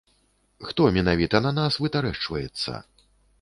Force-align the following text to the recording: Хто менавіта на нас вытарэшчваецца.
Хто 0.69 0.87
менавіта 0.95 1.41
на 1.47 1.51
нас 1.59 1.77
вытарэшчваецца. 1.83 2.81